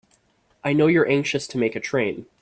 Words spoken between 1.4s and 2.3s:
to make a train.